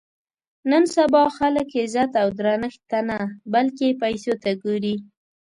[0.69, 3.19] نن سبا خلک عزت او درنښت ته نه
[3.53, 4.95] بلکې پیسو ته ګوري.